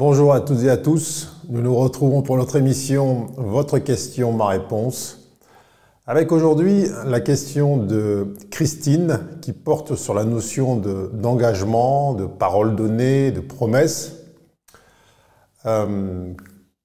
[0.00, 1.28] Bonjour à toutes et à tous.
[1.50, 5.28] Nous nous retrouvons pour notre émission Votre question, ma réponse.
[6.06, 10.76] Avec aujourd'hui la question de Christine qui porte sur la notion
[11.12, 14.12] d'engagement, de, parole donnée, de promesse.
[15.66, 16.32] Euh,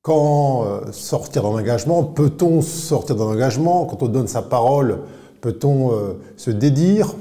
[0.01, 3.85] quand euh, sortir d'un engagement Peut-on sortir d'un engagement?
[3.85, 5.03] Quand on donne sa parole,
[5.39, 7.15] peut-on euh, se dédire?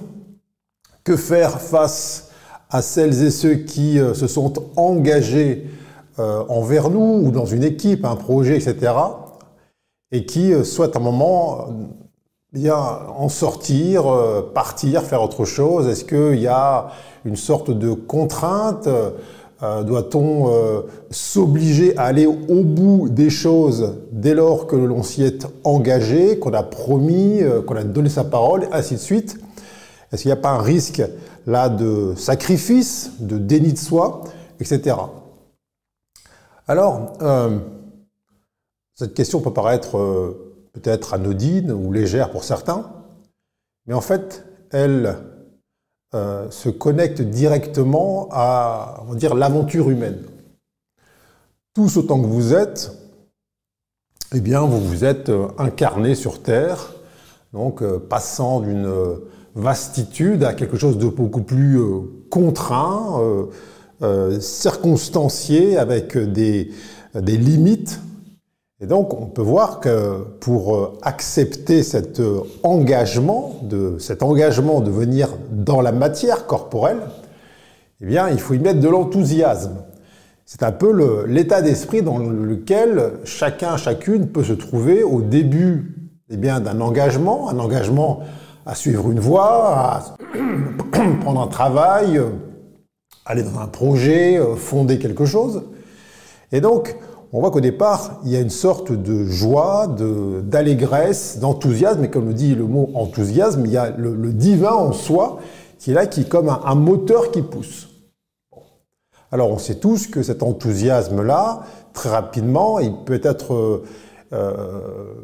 [1.04, 2.32] Que faire face
[2.68, 5.68] à celles et ceux qui se sont engagés
[6.20, 8.92] euh, envers nous ou dans une équipe, un projet, etc.
[10.12, 11.72] Et qui euh, souhaitent un moment euh,
[12.52, 14.04] bien en sortir,
[14.54, 16.90] partir, faire autre chose Est-ce qu'il y a
[17.24, 18.88] une sorte de contrainte
[19.60, 20.52] Doit-on
[21.10, 26.52] s'obliger à aller au bout des choses dès lors que l'on s'y est engagé, qu'on
[26.52, 29.36] a promis, qu'on a donné sa parole, ainsi de suite?
[30.12, 31.02] Est-ce qu'il n'y a pas un risque
[31.48, 34.22] là de sacrifice, de déni de soi,
[34.60, 34.94] etc.
[36.66, 37.58] Alors, euh,
[38.94, 42.90] cette question peut paraître euh, peut-être anodine ou légère pour certains,
[43.86, 45.18] mais en fait, elle
[46.14, 50.22] euh, se connecte directement à, on va dire, l'aventure humaine.
[51.74, 52.92] Tous autant que vous êtes,
[54.32, 56.94] eh bien, vous vous êtes incarné sur Terre,
[57.52, 58.90] donc passant d'une
[59.54, 61.78] vastitude à quelque chose de beaucoup plus
[62.30, 63.20] contraint,
[64.04, 66.70] euh, circonstancié avec des,
[67.14, 68.00] des limites.
[68.80, 74.80] Et donc, on peut voir que pour euh, accepter cet euh, engagement, de, cet engagement
[74.80, 76.98] de venir dans la matière corporelle,
[78.02, 79.76] eh bien, il faut y mettre de l'enthousiasme.
[80.44, 86.36] C'est un peu l'état d'esprit dans lequel chacun, chacune peut se trouver au début eh
[86.36, 88.20] bien, d'un engagement, un engagement
[88.66, 90.02] à suivre une voie, à
[91.22, 92.20] prendre un travail,
[93.24, 95.62] aller dans un projet, euh, fonder quelque chose.
[96.52, 96.96] Et donc,
[97.32, 99.88] on voit qu'au départ, il y a une sorte de joie,
[100.42, 102.04] d'allégresse, d'enthousiasme.
[102.04, 105.40] Et comme le dit le mot enthousiasme, il y a le, divin en soi
[105.78, 107.88] qui est là, qui est comme un, moteur qui pousse.
[109.32, 113.82] Alors, on sait tous que cet enthousiasme-là, très rapidement, il peut être
[114.32, 115.14] euh,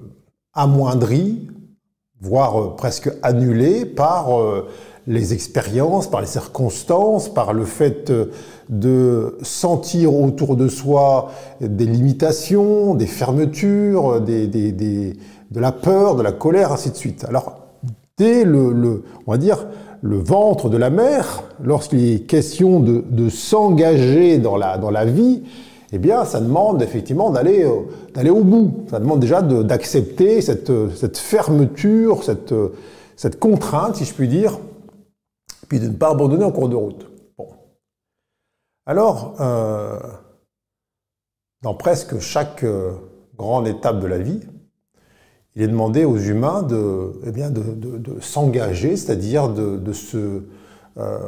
[0.52, 1.48] amoindri,
[2.20, 4.30] voire euh, presque annulé par
[5.06, 8.12] les expériences, par les circonstances, par le fait
[8.68, 11.30] de sentir autour de soi
[11.60, 17.24] des limitations, des fermetures, des, de la peur, de la colère, ainsi de suite.
[17.24, 17.60] Alors,
[18.16, 19.66] dès le, on va dire,
[20.02, 25.42] le ventre de la mère, lorsqu'il est question de, s'engager dans la, dans la vie,
[25.92, 27.80] eh bien, ça demande effectivement d'aller euh,
[28.14, 28.84] d'aller au bout.
[28.90, 32.54] Ça demande déjà d'accepter cette, cette fermeture, cette,
[33.16, 34.60] cette contrainte, si je puis dire,
[35.70, 37.06] puis de ne pas abandonner en cours de route.
[38.86, 40.00] Alors, euh,
[41.62, 42.90] dans presque chaque euh,
[43.38, 44.40] grande étape de la vie,
[45.54, 50.42] il est demandé aux humains de, eh s'engager, c'est-à-dire de, se
[50.96, 51.18] euh,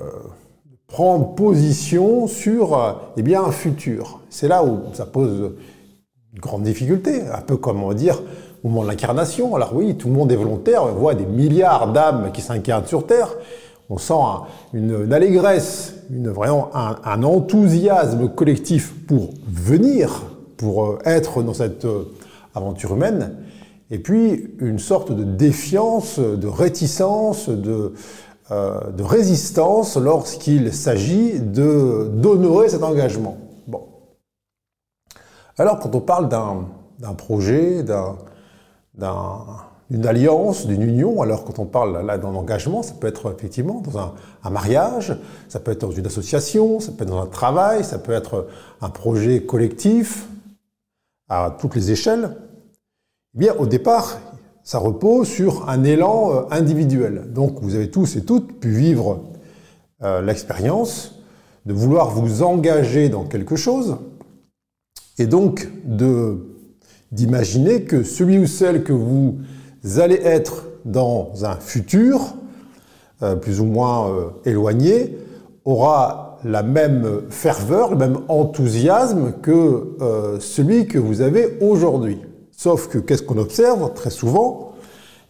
[0.89, 4.23] prendre position sur eh un futur.
[4.29, 5.53] C'est là où ça pose
[6.33, 8.21] une grande difficulté, un peu comme on dire
[8.65, 9.55] au moment de l'incarnation.
[9.55, 13.07] Alors oui, tout le monde est volontaire, on voit des milliards d'âmes qui s'incarnent sur
[13.07, 13.37] Terre,
[13.93, 14.15] on sent
[14.73, 20.23] une, allégresse, une, vraiment un, enthousiasme collectif pour venir,
[20.57, 22.05] pour euh, être dans cette euh,
[22.55, 23.37] aventure humaine,
[23.91, 27.93] et puis une sorte de défiance, de réticence, de,
[28.51, 33.37] euh, résistance lorsqu'il s'agit d'honorer cet engagement.
[33.67, 33.89] Bon.
[35.59, 38.17] Alors quand on parle d'un projet, d'un
[39.93, 41.21] d'une alliance, d'une union.
[41.21, 43.99] Alors quand on parle là d'un engagement, ça peut être effectivement dans
[44.43, 45.15] un, mariage,
[45.51, 48.49] ça peut être dans une association, ça peut être dans un travail, ça peut être
[48.81, 50.29] un projet collectif
[51.29, 52.35] à toutes les échelles.
[53.35, 54.19] Eh bien, au départ,
[54.65, 57.31] ça repose sur un élan euh, individuel.
[57.31, 59.25] Donc vous avez tous et toutes pu vivre
[60.03, 61.17] euh, l'expérience
[61.67, 63.99] de vouloir vous engager dans quelque chose
[65.19, 65.69] et donc
[67.11, 69.37] d'imaginer que celui ou celle que vous
[69.99, 72.35] allez être dans un futur,
[73.23, 75.19] euh, plus ou moins euh, éloigné,
[75.65, 82.19] aura la même ferveur, le même enthousiasme que euh, celui que vous avez aujourd'hui.
[82.51, 84.73] Sauf que qu'est-ce qu'on observe très souvent?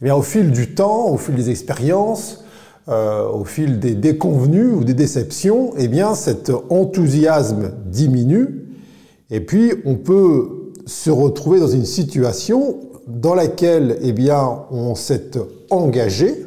[0.03, 2.45] Eh Au fil du temps, au fil des expériences,
[2.89, 8.63] au fil des déconvenus ou des déceptions, eh bien, cet enthousiasme diminue
[9.33, 14.15] et puis on peut se retrouver dans une situation dans laquelle eh
[14.71, 15.33] on s'est
[15.71, 16.47] engagé,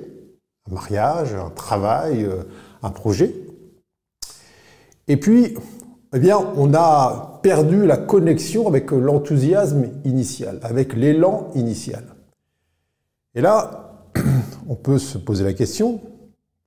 [0.69, 2.43] un mariage, un travail, euh,
[2.81, 3.35] un projet.
[5.07, 5.55] Et puis,
[6.13, 12.03] eh on a perdu la connexion avec l'enthousiasme initial, avec l'élan initial.
[13.35, 14.01] Et là,
[14.69, 16.01] on peut se poser la question,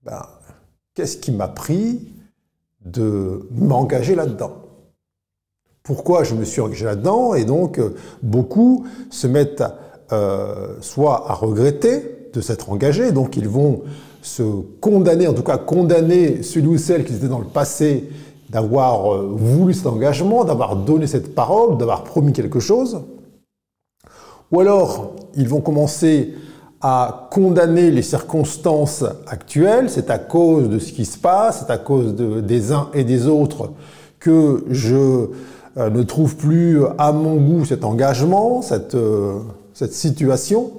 [0.05, 0.23] ben,
[0.95, 2.13] qu'est-ce qui m'a pris
[2.85, 4.68] de m'engager là-dedans?
[5.89, 7.81] Pourquoi je me suis engagé là-dedans Et donc,
[8.23, 9.65] beaucoup se mettent
[10.13, 13.85] euh, soit à regretter de s'être engagés, donc ils vont
[14.21, 14.43] se
[14.83, 18.11] condamner, en tout cas condamner celui ou celle qui était dans le passé
[18.51, 23.01] d'avoir euh, voulu cet engagement, d'avoir donné cette parole, d'avoir promis quelque chose.
[24.53, 26.35] Ou alors, ils vont commencer
[26.83, 31.79] à condamner les circonstances actuelles, c'est à cause de ce qui se passe, c'est à
[31.79, 33.73] cause des uns et des autres
[34.19, 35.29] que je
[35.79, 39.39] euh, ne trouve plus à mon goût cet engagement, cette, euh,
[39.75, 40.73] cette situation.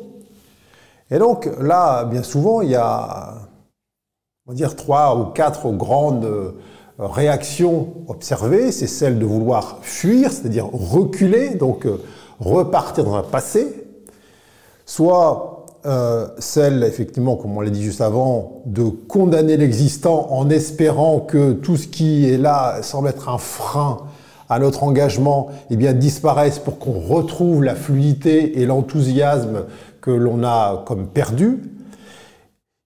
[1.12, 3.34] Et donc là, bien souvent, il y a,
[4.46, 6.54] on va dire, trois ou quatre grandes
[7.00, 11.98] réaction observée, c'est celle de vouloir fuir, c'est-à-dire reculer, donc euh,
[12.40, 13.86] repartir dans un passé,
[14.86, 21.22] soit euh, celle, effectivement, comme on l'a dit juste avant, de condamner l'existant en espérant
[21.22, 24.00] que tout ce qui est là semble être un frein
[24.50, 29.66] à notre engagement, eh bien, disparaisse pour qu'on retrouve la fluidité et l'enthousiasme
[30.02, 31.60] que l'on a comme perdu.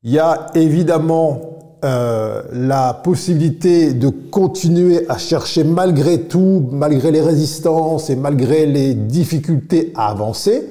[0.03, 1.53] Il y a évidemment
[1.85, 8.93] euh, la possibilité de continuer à chercher malgré tout, malgré les résistances et malgré les
[8.93, 10.65] difficultés à avancer,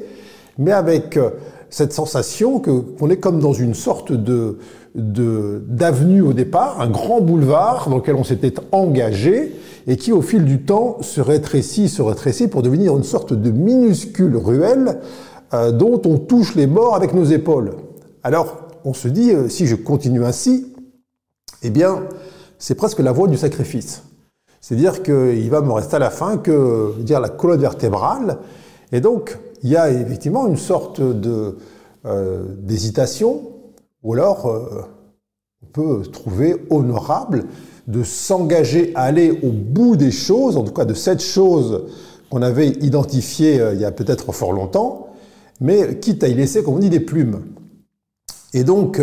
[0.58, 1.30] mais avec euh,
[1.70, 4.58] cette sensation que qu'on est comme dans une sorte de
[4.94, 9.54] d'avenue au départ, un grand boulevard dans lequel on s'était engagé
[9.86, 13.50] et qui au fil du temps se rétrécit, se rétrécit pour devenir une sorte de
[13.50, 15.00] minuscule ruelle
[15.54, 17.72] euh, dont on touche les bords avec nos épaules.
[18.22, 20.72] Alors on se dit, si je continue ainsi,
[21.62, 22.02] eh bien,
[22.58, 24.02] c'est presque la voie du sacrifice.
[24.60, 28.38] C'est-à-dire qu'il va me rester à la fin que dire, la colonne vertébrale.
[28.92, 33.42] Et donc, il y a effectivement une sorte euh, d'hésitation,
[34.02, 34.82] ou alors euh,
[35.62, 37.44] on peut trouver honorable
[37.87, 41.87] de s'engager à aller au bout des choses, en tout cas de cette chose
[42.31, 45.08] qu'on avait identifiée euh, il y a peut-être fort longtemps,
[45.60, 47.43] mais quitte à y laisser, comme on dit, des plumes.
[48.54, 49.00] Et donc,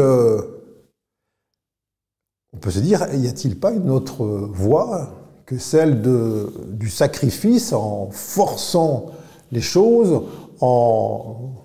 [2.54, 5.10] on peut se dire, y a-t-il pas une autre voie
[5.50, 9.08] que celle de, du sacrifice en forçant
[9.52, 10.22] les choses,
[10.62, 11.56] en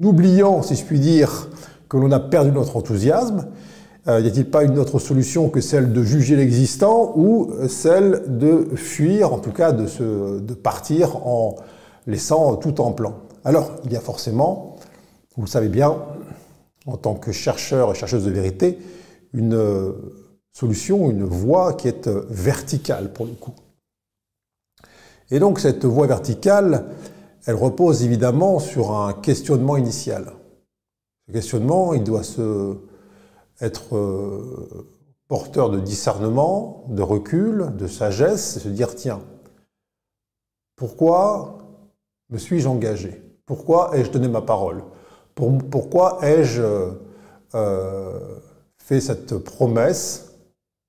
[0.00, 1.48] oubliant, si je puis dire,
[1.92, 3.48] que l'on a perdu notre enthousiasme
[4.08, 8.74] euh, Y a-t-il pas une autre solution que celle de juger l'existant ou celle de
[8.76, 11.56] fuir, en tout cas de, se, de partir en
[12.06, 13.18] laissant tout en plan?
[13.44, 14.76] Alors, il y a forcément,
[15.36, 15.98] vous le savez bien,
[16.86, 18.78] en tant que chercheur et chercheuse de vérité,
[19.34, 19.92] une
[20.50, 23.54] solution, une voie qui est euh, verticale pour le coup.
[25.30, 26.86] Et donc cette voie verticale,
[27.44, 30.32] elle repose évidemment sur un questionnement initial.
[31.26, 32.76] Ce questionnement, il doit se
[33.60, 34.86] être euh,
[35.28, 39.20] porteur de discernement, de recul, de sagesse, et se dire tiens,
[40.76, 41.58] pourquoi
[42.30, 43.22] me suis-je engagé?
[43.46, 44.82] Pourquoi ai-je donné ma parole?
[45.34, 46.62] Pourquoi ai-je
[47.54, 48.38] euh,
[48.78, 50.32] fait cette promesse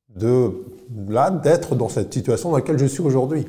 [0.10, 0.52] de
[1.08, 3.48] là d'être dans cette situation dans laquelle je suis aujourd'hui?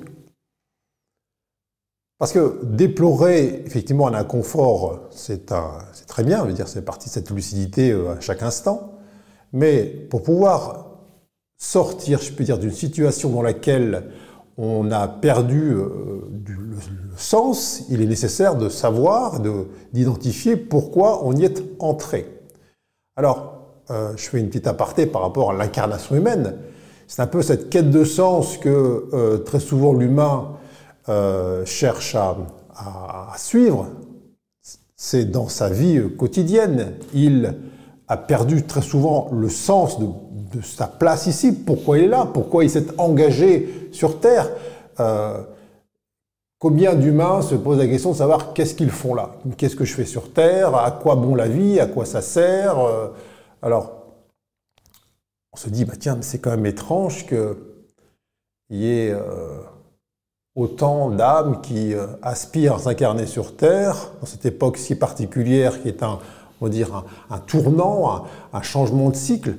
[2.24, 5.44] Parce que déplorer effectivement un inconfort, c'est
[6.06, 8.94] très bien, c'est partie de cette lucidité euh, à chaque instant.
[9.52, 10.86] Mais pour pouvoir
[11.58, 14.04] sortir, je peux dire, d'une situation dans laquelle
[14.56, 16.78] on a perdu euh, le,
[17.18, 19.40] sens, il est nécessaire de savoir,
[19.92, 22.40] d'identifier pourquoi on y est entré.
[23.16, 26.54] Alors, euh, je fais une petite aparté par rapport à l'incarnation humaine.
[27.06, 30.56] C'est un peu cette quête de sens que très souvent l'humain
[31.08, 32.36] euh, cherche à,
[33.36, 33.88] suivre.
[34.96, 36.94] C'est dans sa vie quotidienne.
[37.12, 37.54] Il
[38.08, 40.08] a perdu très souvent le sens de,
[40.62, 41.52] sa place ici.
[41.52, 42.28] Pourquoi il est là?
[42.32, 44.50] Pourquoi il s'est engagé sur Terre?
[46.60, 49.36] Combien d'humains se posent la question de savoir qu'est-ce qu'ils font là?
[49.56, 50.76] Qu'est-ce que je fais sur Terre?
[50.76, 51.80] À quoi bon la vie?
[51.80, 52.76] À quoi ça sert?
[53.62, 54.04] Alors,
[55.54, 57.56] on se dit, bah tiens, c'est quand même étrange qu'il
[58.70, 59.60] y ait euh,
[60.56, 65.88] autant d'âmes qui euh, aspirent à s'incarner sur Terre, dans cette époque si particulière qui
[65.88, 66.18] est un,
[66.60, 69.56] on va dire, un, tournant, un, changement de cycle,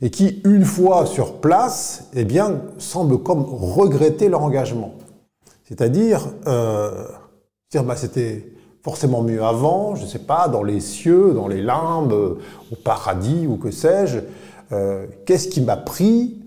[0.00, 4.94] et qui, une fois sur place, eh bien, semblent comme regretter leur engagement.
[5.64, 7.04] C'est-à-dire, euh,
[7.70, 8.52] dire, bah, c'était
[8.82, 13.46] forcément mieux avant, je ne sais pas, dans les cieux, dans les limbes, au paradis
[13.46, 14.20] ou que sais-je.
[14.70, 16.37] Euh, qu'est-ce qui m'a pris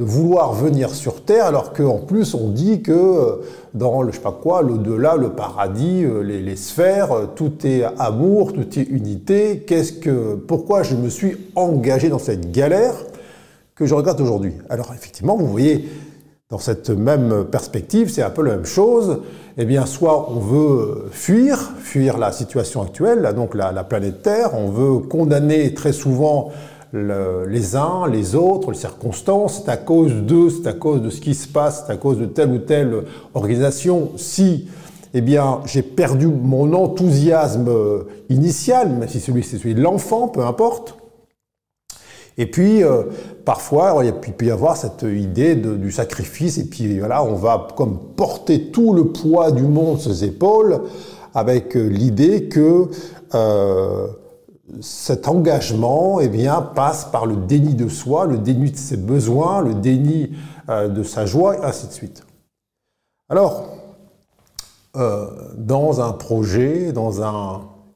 [0.00, 3.36] de vouloir venir sur Terre, alors qu'en plus on dit que euh,
[3.74, 7.84] dans le je sais pas quoi, l'au-delà, le paradis, euh, les, sphères, euh, tout est
[7.98, 9.58] amour, tout est unité.
[9.66, 12.94] Qu'est-ce que, pourquoi je me suis engagé dans cette galère
[13.74, 14.54] que je regrette aujourd'hui?
[14.70, 15.86] Alors effectivement, vous voyez,
[16.48, 19.20] dans cette même perspective, c'est un peu la même chose.
[19.58, 24.54] Eh bien, soit on veut fuir, fuir la situation actuelle, donc la, la planète Terre,
[24.54, 26.52] on veut condamner très souvent
[26.92, 31.20] les uns, les autres, les circonstances, c'est à cause d'eux, c'est à cause de ce
[31.20, 33.04] qui se passe, c'est à cause de telle ou telle
[33.34, 34.10] organisation.
[34.16, 34.68] Si,
[35.14, 40.28] eh bien, j'ai perdu mon enthousiasme euh, initial, même si celui c'est celui de l'enfant,
[40.28, 40.96] peu importe.
[42.38, 43.02] Et puis, euh,
[43.44, 47.98] parfois, il peut y avoir cette idée du sacrifice, et puis voilà, on va comme
[48.16, 50.80] porter tout le poids du monde sur ses épaules,
[51.34, 52.88] avec euh, l'idée que
[54.80, 59.62] cet engagement eh bien, passe par le déni de soi, le déni de ses besoins,
[59.62, 60.36] le déni
[60.68, 62.24] euh, de sa joie, ainsi de suite.
[63.28, 63.68] Alors,
[64.96, 67.22] euh, dans un projet, dans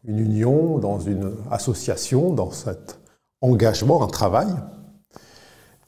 [0.05, 3.01] une union, dans une association, dans cet
[3.41, 4.49] engagement, un travail,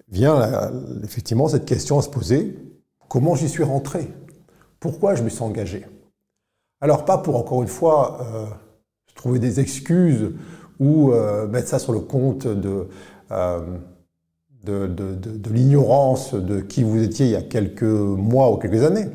[0.09, 2.59] vient effectivement cette question à se poser,
[3.09, 4.13] comment j'y suis rentré?
[4.81, 5.87] Pourquoi je me suis engagé?
[6.81, 8.47] Alors pas pour, encore une fois, euh,
[9.15, 10.33] trouver des excuses
[10.81, 13.61] ou euh, mettre ça sur le compte euh,
[14.65, 19.07] de, de, l'ignorance de qui vous étiez il y a quelques mois ou quelques années.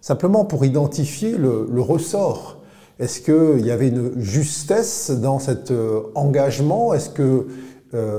[0.00, 2.62] Simplement pour identifier le, le ressort.
[2.98, 6.94] Est-ce qu'il y avait une justesse dans cet euh, engagement?
[6.94, 7.46] Est-ce que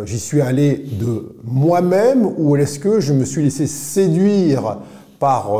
[0.05, 4.79] j'y suis allé de moi-même ou est-ce que je me suis laissé séduire
[5.19, 5.51] par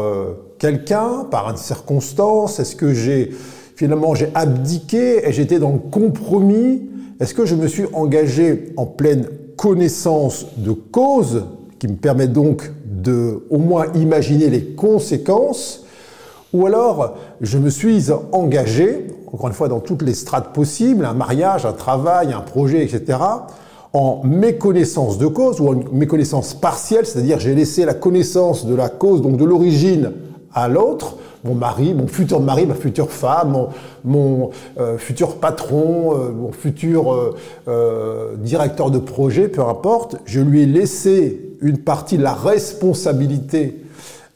[0.57, 2.59] quelqu'un, par une circonstance?
[2.59, 3.29] Est-ce que j'ai
[3.75, 8.85] finalement j'ai abdiqué et j'étais dans le compromis est-ce que je me suis engagé en
[8.85, 11.43] pleine connaissance de cause,
[11.79, 15.85] qui me permet donc de au moins imaginer les conséquences,
[16.53, 21.13] ou alors je me suis engagé, encore une fois dans toutes les strates possibles, un
[21.13, 23.19] mariage, un travail, un projet, etc.,
[23.91, 28.87] en méconnaissance de cause ou en méconnaissance partielle, c'est-à-dire j'ai laissé la connaissance de la
[28.87, 30.11] cause, donc de l'origine,
[30.53, 33.67] à l'autre, mon mari, mon futur mari, ma future femme,
[34.03, 37.33] mon, euh, futur patron, euh, mon futur
[37.67, 43.81] euh, directeur de projet, peu importe, je lui ai laissé une partie de la responsabilité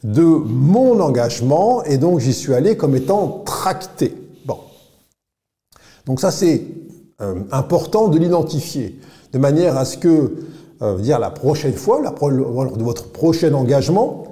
[0.02, 4.14] de mon engagement et donc j'y suis allé comme étant tracté.
[4.46, 4.58] Bon.
[6.06, 6.62] Donc ça c'est
[7.50, 8.98] important de l'identifier
[9.32, 10.34] de manière à ce que,
[10.98, 14.24] dire la prochaine fois, lors de votre prochain engagement,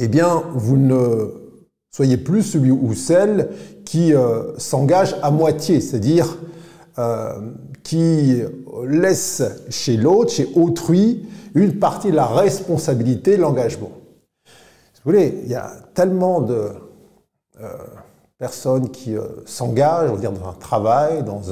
[0.00, 1.30] eh bien, vous ne
[1.90, 3.50] soyez plus celui ou celle
[3.84, 6.38] qui euh, s'engage à moitié, c'est-à-dire
[6.98, 7.52] euh,
[7.82, 8.42] qui
[8.86, 13.90] laisse chez l'autre, chez autrui, une partie de la responsabilité l'engagement.
[14.46, 16.68] vous voulez, il y a tellement de
[17.60, 17.68] euh,
[18.38, 19.14] personnes qui
[19.44, 21.42] s'engagent, on va dire, dans un travail, dans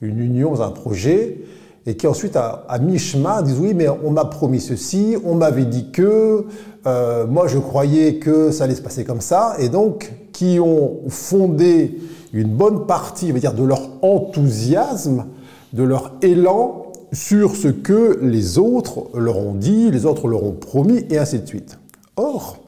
[0.00, 1.40] une union, dans un projet,
[1.86, 5.90] et qui ensuite, à, mi-chemin, disent oui, mais on m'a promis ceci, on m'avait dit
[5.90, 6.46] que,
[6.86, 11.00] euh, moi je croyais que ça allait se passer comme ça, et donc qui ont
[11.08, 11.98] fondé
[12.32, 15.26] une bonne partie, on va dire, de leur enthousiasme,
[15.72, 20.52] de leur élan sur ce que les autres leur ont dit, les autres leur ont
[20.52, 21.78] promis, et ainsi de suite.
[22.16, 22.58] Or,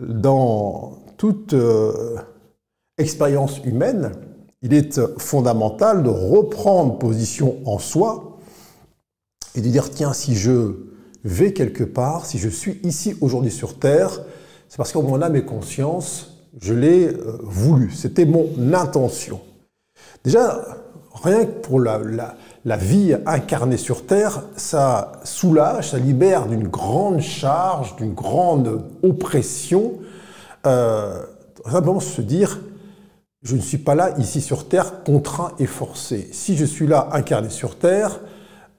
[0.00, 2.16] dans toute euh,
[2.98, 4.10] expérience humaine,
[4.62, 8.31] il est fondamental de reprendre position en soi
[9.54, 10.74] et de dire, tiens, si je
[11.24, 14.22] vais quelque part, si je suis ici aujourd'hui sur Terre,
[14.68, 17.90] c'est parce qu'en mon âme et conscience, je l'ai euh, voulu.
[17.90, 19.40] C'était mon intention.
[20.24, 20.64] Déjà,
[21.22, 22.00] rien que pour la,
[22.64, 29.94] la, vie incarnée sur Terre, ça soulage, ça libère d'une grande charge, d'une grande oppression.
[30.66, 31.22] Euh,
[31.70, 32.60] simplement se dire,
[33.42, 36.28] je ne suis pas là ici sur Terre contraint et forcé.
[36.32, 38.20] Si je suis là incarné sur Terre,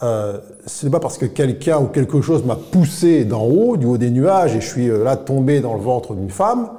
[0.03, 3.85] euh, ce n'est pas parce que quelqu'un ou quelque chose m'a poussé d'en haut, du
[3.85, 6.71] haut des nuages, et je suis euh, là tombé dans le ventre d'une femme.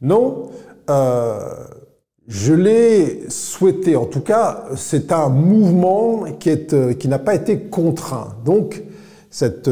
[0.00, 0.50] Non,
[0.88, 1.40] euh,
[2.28, 3.96] je l'ai souhaité.
[3.96, 8.36] En tout cas, c'est un mouvement qui, est, qui n'a pas été contraint.
[8.44, 8.84] Donc,
[9.28, 9.68] cet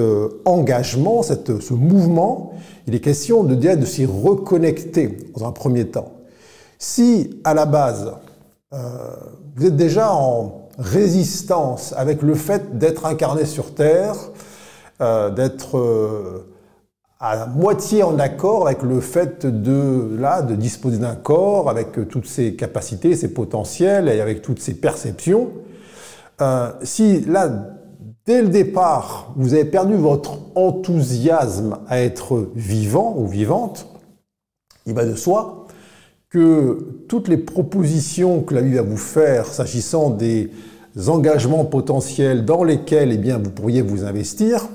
[0.46, 2.54] engagement, cette, ce mouvement,
[2.86, 6.12] il est question de, de s'y reconnecter dans un premier temps.
[6.78, 8.10] Si, à la base,
[8.72, 14.16] vous êtes déjà en résistance avec le fait d'être incarné sur Terre,
[15.00, 16.46] euh, d'être euh,
[17.20, 22.26] à moitié en accord avec le fait de, là, de disposer d'un corps, avec toutes
[22.26, 25.50] ses capacités, ses potentiels et avec toutes ses perceptions.
[26.40, 27.50] Euh, si là,
[28.24, 33.86] dès le départ, vous avez perdu votre enthousiasme à être vivant ou vivante,
[34.86, 35.59] il va de soi
[36.30, 40.50] que toutes les propositions que la vie va vous faire s'agissant des
[41.08, 44.68] engagements potentiels dans lesquels eh bien, vous pourriez vous investir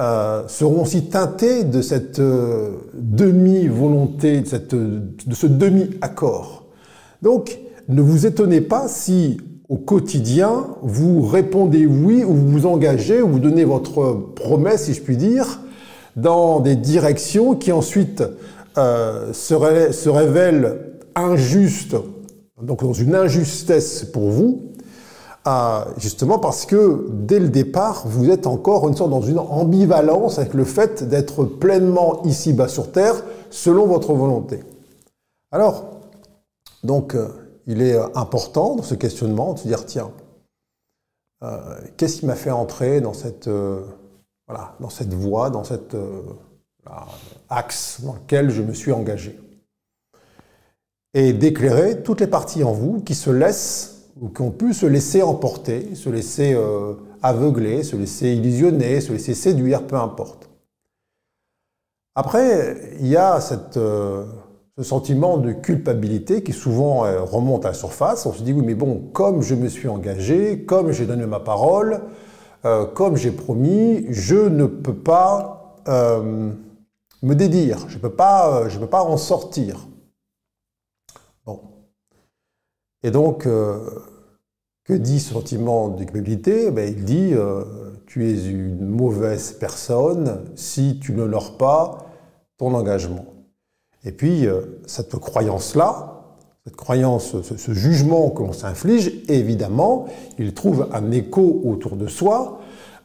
[0.00, 6.66] euh, seront aussi teintées de cette euh, demi-volonté, de, de ce demi-accord.
[7.20, 7.58] Donc,
[7.88, 13.28] ne vous étonnez pas si au quotidien, vous répondez oui ou vous vous engagez ou
[13.28, 15.60] vous donnez votre promesse, si je puis dire,
[16.14, 18.22] dans des directions qui ensuite
[18.78, 20.78] euh, se, révèlent
[21.16, 21.96] injustes,
[22.62, 24.72] donc dans une injustesse pour vous,
[25.48, 30.38] euh, justement parce que dès le départ, vous êtes encore une sorte dans une ambivalence
[30.38, 33.16] avec le fait d'être pleinement ici-bas sur Terre
[33.50, 34.60] selon votre volonté.
[35.50, 35.84] Alors,
[36.84, 37.28] donc, euh,
[37.66, 40.12] il est important dans ce questionnement de se dire tiens,
[41.96, 43.48] qu'est-ce qui m'a fait entrer dans cette,
[44.48, 45.94] voilà, dans cette voie, dans cet
[47.48, 49.38] axe dans lequel je me suis engagé
[51.14, 54.86] Et d'éclairer toutes les parties en vous qui se laissent ou qui ont pu se
[54.86, 56.58] laisser emporter, se laisser
[57.22, 60.50] aveugler, se laisser illusionner, se laisser séduire, peu importe.
[62.16, 63.78] Après, il y a cette
[64.78, 68.26] ce sentiment de culpabilité qui souvent euh, remonte à la surface.
[68.26, 71.40] On se dit oui mais bon, comme je me suis engagé, comme j'ai donné ma
[71.40, 72.00] parole,
[72.64, 76.52] euh, comme j'ai promis, je ne peux pas euh,
[77.22, 79.86] me dédire, je ne peux, pas, peux pas en sortir.
[81.44, 81.60] Bon.
[83.02, 87.34] Et donc, que dit ce sentiment de culpabilité ben, Il dit
[88.08, 92.06] tu es une mauvaise personne si tu n'honores pas
[92.56, 93.26] ton engagement.
[94.04, 96.24] Et puis, euh, cette croyance-là,
[96.64, 100.06] cette croyance, ce, jugement que l'on s'inflige, évidemment,
[100.38, 102.57] il trouve un écho autour de soi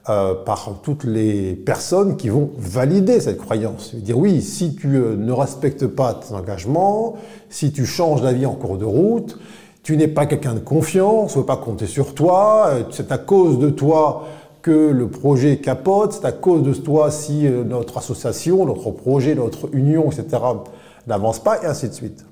[0.09, 3.95] euh, par toutes les personnes qui vont valider cette croyance.
[3.95, 7.15] Dire oui, si tu euh, ne respectes pas tes engagements,
[7.49, 9.39] si tu changes d'avis en cours de route,
[9.81, 13.17] tu n'es pas quelqu'un de confiance, on ne veut pas compter sur toi, c'est à
[13.17, 14.25] cause de toi
[14.61, 19.73] que le projet capote, c'est à cause de toi si notre association, notre projet, notre
[19.73, 20.41] union, etc.,
[21.07, 22.25] n'avance pas, et ainsi de suite.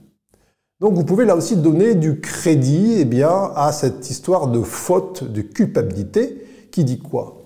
[0.82, 5.24] Donc vous pouvez là aussi donner du crédit eh bien, à cette histoire de faute,
[5.24, 7.41] de culpabilité, qui dit quoi?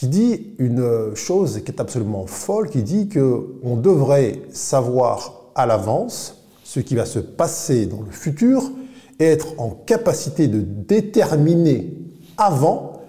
[0.00, 6.42] Qui dit une chose qui est absolument folle, qui dit qu'on devrait savoir à l'avance
[6.64, 8.62] ce qui va se passer dans le futur
[9.18, 11.92] et être en capacité de déterminer
[12.38, 13.02] avant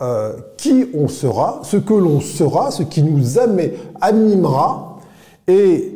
[0.00, 3.40] euh, qui on sera, ce que l'on sera, ce qui nous
[4.00, 5.00] animera
[5.48, 5.92] et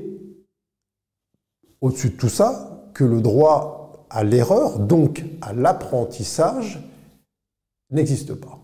[1.80, 6.82] au-dessus de tout ça, que le droit à l'erreur, donc à l'apprentissage,
[7.92, 8.61] n'existe pas.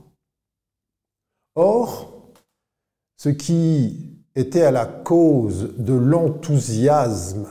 [1.61, 2.31] Or,
[3.16, 7.49] ce qui était à la cause de l'enthousiasme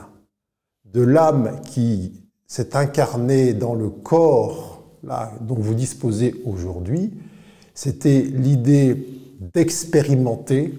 [0.86, 2.14] de l'âme qui
[2.46, 4.82] s'est incarnée dans le corps
[5.42, 7.12] dont vous disposez aujourd'hui,
[7.74, 9.06] c'était l'idée
[9.52, 10.72] d'expérimenter,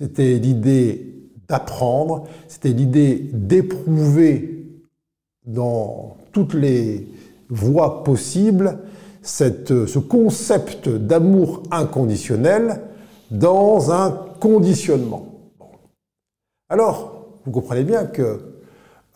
[0.00, 1.14] c'était l'idée
[1.48, 4.66] d'apprendre, c'était l'idée d'éprouver
[5.46, 7.06] dans toutes les
[7.48, 8.80] voies possibles
[9.24, 12.82] cette, ce concept d'amour inconditionnel
[13.30, 15.26] dans un conditionnement.
[16.68, 18.40] Alors, vous comprenez bien que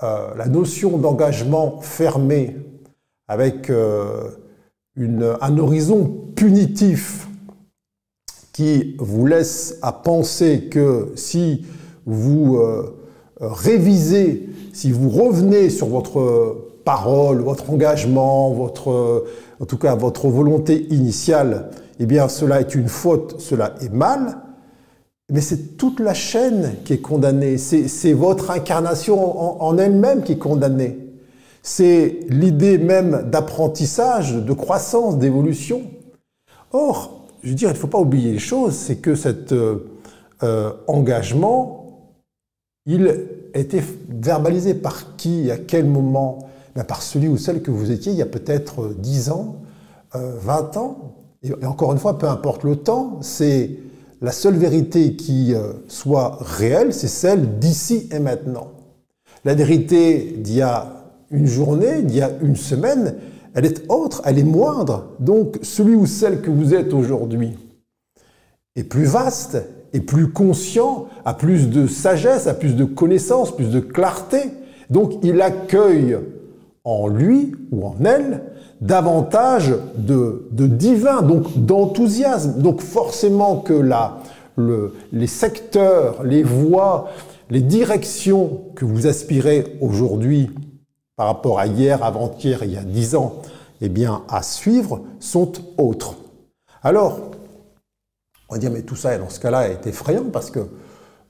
[0.02, 2.56] euh, la notion d'engagement fermé
[3.28, 4.30] avec euh,
[4.96, 7.28] un horizon punitif
[8.52, 11.66] qui vous laisse à penser que si
[12.06, 12.96] vous euh,
[13.40, 19.26] révisez, si vous revenez sur votre parole, votre engagement, votre,
[19.60, 24.38] en tout cas votre volonté initiale, eh bien cela est une faute, cela est mal,
[25.30, 30.38] mais c'est toute la chaîne qui est condamnée, c'est votre incarnation en, elle-même qui est
[30.38, 30.98] condamnée.
[31.62, 35.82] C'est l'idée même d'apprentissage, de croissance, d'évolution.
[36.72, 39.90] Or, je veux dire, il ne faut pas oublier les choses, c'est que cet euh,
[40.42, 42.08] euh engagement,
[42.86, 46.47] il était verbalisé par qui, à quel moment
[46.78, 49.56] ben Par celui ou celle que vous étiez il y a peut-être 10 ans,
[50.14, 51.14] 20 euh, ans.
[51.42, 53.70] Et encore une fois, peu importe le temps, c'est
[54.20, 58.68] la seule vérité qui euh, soit réelle, c'est celle d'ici et maintenant.
[59.44, 63.16] La vérité d'il y a une journée, d'il y a une semaine,
[63.54, 65.16] elle est autre, elle est moindre.
[65.18, 67.58] Donc celui ou celle que vous êtes aujourd'hui
[68.76, 73.70] est plus vaste, est plus conscient, a plus de sagesse, a plus de connaissance, plus
[73.70, 74.42] de clarté.
[74.90, 76.18] Donc il accueille
[76.88, 78.42] en lui ou en elle
[78.80, 82.60] davantage de, divin, donc d'enthousiasme.
[82.60, 84.18] Donc forcément que la,
[85.12, 87.08] les secteurs, les voies,
[87.50, 90.50] les directions que vous aspirez aujourd'hui
[91.16, 93.42] par rapport à hier, avant-hier, il y a dix ans,
[93.80, 96.14] eh bien, à suivre, sont autres.
[96.82, 97.32] Alors,
[98.48, 100.60] on va dire, mais tout ça, dans ce cas-là, est effrayant parce que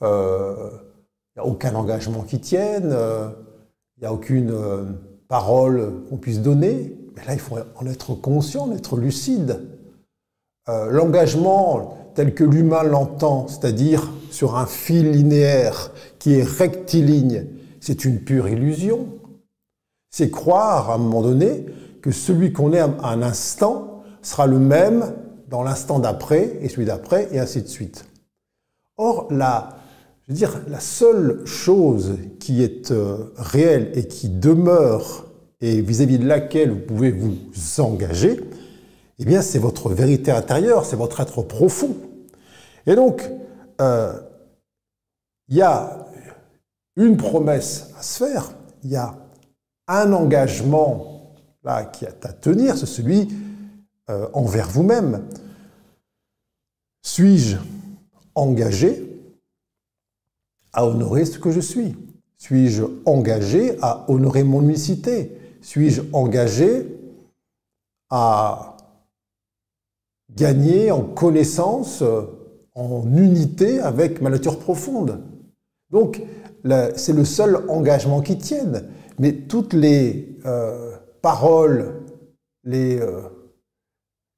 [0.03, 0.71] euh,
[1.39, 3.29] n'y a aucun engagement qui tienne, euh,
[3.97, 4.85] il n'y a aucune euh,
[5.29, 6.95] parole qu'on puisse donner.
[7.17, 9.61] Mais là, il faut en être conscient, être lucide.
[10.67, 17.47] L'engagement tel que l'humain l'entend, c'est-à-dire sur un fil linéaire qui est rectiligne,
[17.81, 19.09] c'est une pure illusion.
[20.11, 21.67] C'est croire à un moment donné
[22.03, 25.15] que celui qu'on est à un instant sera le même
[25.49, 28.05] dans l'instant d'après et celui d'après et ainsi de suite.
[28.97, 29.78] Or, la,
[30.29, 35.25] je veux dire, la seule chose qui est euh, réelle et qui demeure
[35.63, 37.35] et vis-à-vis de laquelle vous pouvez vous
[37.79, 38.39] engager,
[39.19, 41.97] eh bien, c'est votre vérité intérieure, c'est votre être profond.
[42.87, 43.29] Et donc,
[43.81, 44.13] euh,
[45.49, 46.07] il y a
[46.97, 48.53] une promesse à se faire,
[48.85, 49.17] il y a
[49.89, 51.33] un engagement
[51.65, 53.29] là qui est à tenir, c'est celui
[54.11, 55.25] euh, envers vous-même.
[57.03, 57.57] Suis-je
[58.35, 59.08] engagé
[60.73, 61.97] à honorer ce que je suis.
[62.37, 65.33] Suis-je engagé à honorer mon unicité?
[65.61, 66.87] Suis-je engagé
[68.11, 68.77] à
[70.37, 72.03] gagner en connaissance,
[72.75, 75.21] en unité avec ma nature profonde?
[75.91, 76.23] Donc,
[76.97, 78.85] c'est le seul engagement qui tienne.
[79.19, 82.03] Mais toutes les euh, paroles,
[82.65, 83.23] les euh,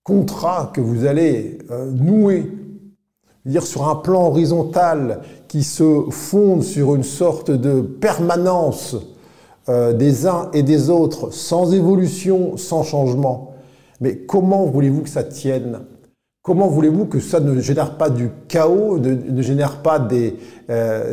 [0.03, 2.51] contrats que vous allez euh, nouer,
[3.45, 8.97] dire sur un plan horizontal qui se fonde sur une sorte de permanence
[9.69, 13.55] des uns et des autres, sans évolution, sans changement.
[14.01, 15.81] Mais comment voulez-vous que ça tienne?
[16.43, 20.37] Comment voulez-vous que ça ne génère pas du chaos, ne, génère pas des,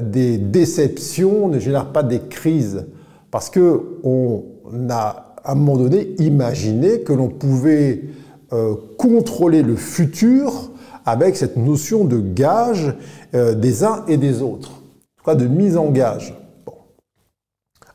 [0.02, 2.88] des déceptions, ne génère pas des crises?
[3.30, 4.44] Parce qu'on
[4.90, 8.04] a à un moment donné imaginé que l'on pouvait
[8.52, 10.72] euh, contrôler le futur
[11.08, 12.94] avec cette notion de gage
[13.34, 14.84] euh, des uns et des autres,
[15.26, 16.36] de mise en gage.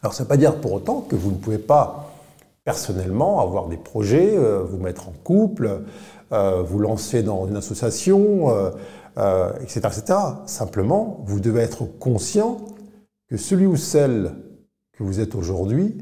[0.03, 2.11] Alors ça ne veut pas dire pour autant que vous ne pouvez pas
[2.64, 5.83] personnellement avoir des projets, euh, vous mettre en couple,
[6.31, 8.48] vous lancer dans une association,
[9.61, 10.18] etc., etc.
[10.46, 12.57] Simplement, vous devez être conscient
[13.29, 14.33] que celui ou celle
[14.92, 15.98] que vous êtes aujourd'hui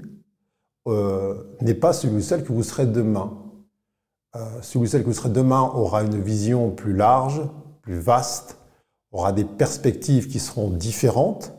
[0.88, 3.33] euh, n'est pas celui ou celle que vous serez demain.
[4.62, 7.43] Celui celle que vous serez demain aura une vision plus large,
[7.83, 8.57] plus vaste,
[9.12, 11.53] aura des perspectives qui seront différentes.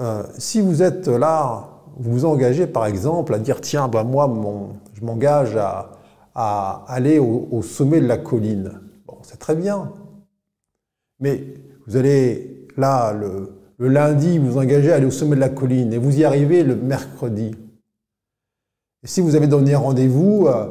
[0.00, 4.32] Euh, si vous êtes là, vous vous engagez par exemple à dire tiens, bah, moi,
[4.94, 5.98] je m'engage à,
[6.34, 8.80] aller au, sommet de la colline.
[9.06, 9.92] Bon, c'est très bien.
[11.20, 11.44] Mais
[11.86, 15.50] vous allez là, le, le lundi, vous vous engagez à aller au sommet de la
[15.50, 17.54] colline et vous y arrivez le mercredi.
[19.02, 20.68] Et si vous avez donné rendez-vous euh,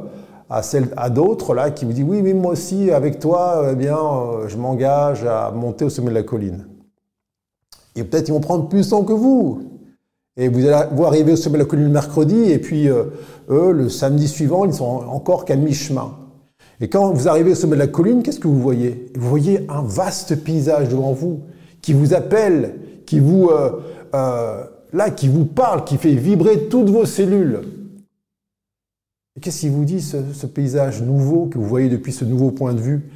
[0.52, 0.62] à,
[0.96, 4.48] à d'autres là qui vous disent oui, mais moi aussi avec toi, eh bien, euh,
[4.48, 6.66] je m'engage à monter au sommet de la colline.
[7.96, 9.62] Et peut-être ils vont prendre plus de temps que vous.
[10.36, 13.04] Et vous allez vous au sommet de la colline le mercredi, et puis euh,
[13.50, 16.16] eux, le samedi suivant, ils sont encore qu'à mi-chemin.
[16.80, 19.12] Et quand vous arrivez au sommet de la colline, qu'est-ce que vous voyez?
[19.16, 21.40] Vous voyez un vaste paysage devant vous
[21.80, 22.74] qui vous appelle
[23.12, 23.70] qui vous, euh,
[24.14, 27.60] euh, là, qui vous parle, qui fait vibrer toutes vos cellules.
[29.42, 32.80] Qu'est-ce qu'il vous dit, ce, paysage nouveau que vous voyez depuis ce nouveau point de
[32.80, 33.10] vue?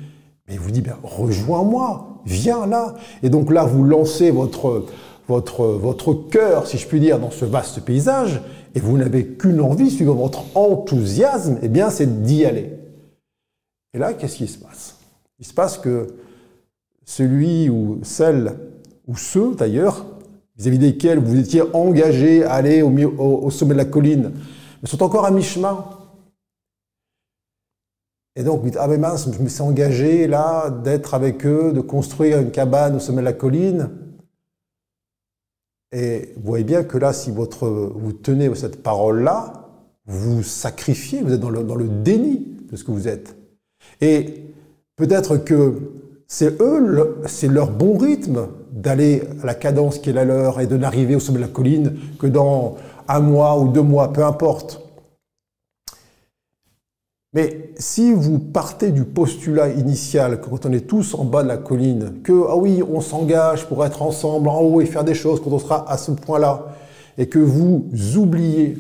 [0.48, 2.96] Mais il vous dit, ben, rejoins-moi, viens là.
[3.22, 4.86] Et donc là, vous lancez votre,
[5.28, 8.42] votre, votre cœur, si je puis dire, dans ce vaste paysage,
[8.74, 12.72] et vous n'avez qu'une envie, suivant votre enthousiasme, eh bien, c'est d'y aller.
[13.94, 14.96] Et là, qu'est-ce qui se passe?
[15.38, 16.08] Il se passe que
[17.04, 18.54] celui ou celle
[19.06, 20.04] ou ceux d'ailleurs,
[20.58, 24.32] vis-à-vis desquels vous étiez engagés à aller au, sommet de la colline,
[24.84, 25.84] sont encore à mi-chemin.
[28.36, 32.38] Et donc, ah mais mince, je me suis engagé là d'être avec eux, de construire
[32.38, 33.88] une cabane au sommet de la colline.
[35.90, 39.70] Et vous voyez bien que là, si vous tenez cette parole-là,
[40.04, 43.34] vous sacrifiez, vous êtes dans le, dans le déni de ce que vous êtes.
[44.02, 44.44] Et
[44.96, 45.92] peut-être que
[46.26, 50.66] c'est eux, c'est leur bon rythme d'aller à la cadence qui est la leur et
[50.66, 52.76] de n'arriver au sommet de la colline que dans
[53.08, 54.85] un mois ou deux mois, peu importe.
[57.36, 61.58] Mais si vous partez du postulat initial, quand on est tous en bas de la
[61.58, 65.42] colline, que, ah oui, on s'engage pour être ensemble en haut et faire des choses
[65.44, 66.74] quand on sera à ce point-là,
[67.18, 68.78] et que vous oubliez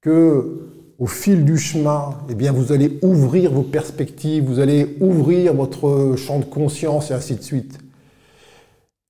[0.00, 5.52] que au fil du chemin, eh bien, vous allez ouvrir vos perspectives, vous allez ouvrir
[5.52, 7.78] votre champ de conscience et ainsi de suite.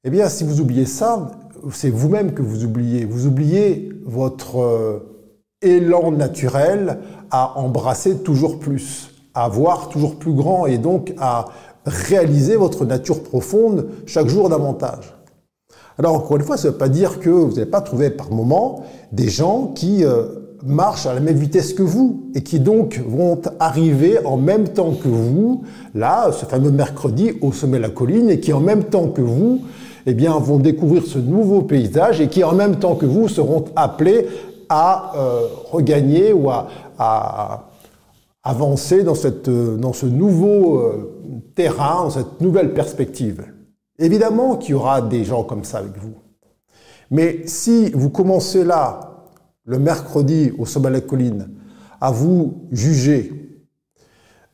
[0.03, 1.31] Eh bien, si vous oubliez ça,
[1.71, 3.05] c'est vous-même que vous oubliez.
[3.05, 5.21] Vous oubliez votre euh,
[5.63, 6.99] élan naturel
[7.31, 11.47] à embrasser toujours plus, à voir toujours plus grand et donc à
[11.87, 15.15] réaliser votre nature profonde chaque jour davantage.
[15.99, 18.31] Alors encore une fois, ça ne veut pas dire que vous n'allez pas trouver par
[18.31, 20.25] moment des gens qui euh,
[20.65, 24.93] marchent à la même vitesse que vous et qui donc vont arriver en même temps
[24.93, 25.63] que vous,
[25.95, 29.21] là, ce fameux mercredi au sommet de la colline, et qui en même temps que
[29.21, 29.61] vous,
[30.07, 33.67] eh bien, vont découvrir ce nouveau paysage et qui en même temps que vous seront
[33.77, 34.27] appelés
[34.71, 37.67] à euh, regagner ou à,
[38.43, 43.45] avancer dans, cette, dans ce nouveau euh, terrain, dans cette nouvelle perspective.
[43.99, 46.15] Évidemment qu'il y aura des gens comme ça avec vous.
[47.11, 49.27] Mais si vous commencez là
[49.65, 51.51] le mercredi au sommet de la colline
[52.01, 53.33] à vous juger,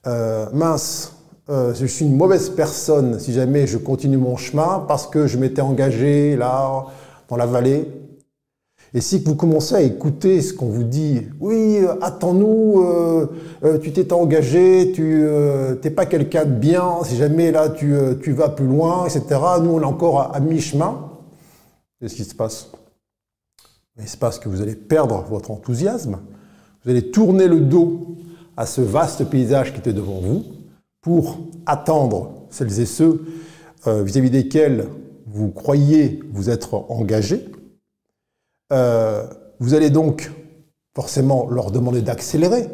[0.06, 1.12] euh, mince,
[1.48, 5.38] euh, je suis une mauvaise personne si jamais je continue mon chemin parce que je
[5.38, 6.86] m'étais engagé là
[7.28, 7.86] dans la vallée.
[8.96, 14.10] Et si vous commencez à écouter ce qu'on vous dit, oui, attends-nous, euh, tu t'es
[14.10, 15.22] engagé, tu
[15.84, 17.92] n'es pas quelqu'un de bien, si jamais là tu,
[18.32, 19.38] vas plus loin, etc.
[19.62, 21.10] Nous, on est encore à, mi-chemin.
[22.00, 22.72] Qu'est-ce qui se passe?
[23.98, 26.18] Il se passe que vous allez perdre votre enthousiasme,
[26.82, 28.16] vous allez tourner le dos
[28.56, 30.42] à ce vaste paysage qui était devant vous
[31.02, 33.26] pour attendre celles et ceux
[33.86, 34.86] euh, vis-à-vis desquels
[35.26, 37.44] vous croyez vous être engagé.
[38.72, 39.24] Euh,
[39.60, 40.30] vous allez donc
[40.94, 42.68] forcément leur demander d'accélérer.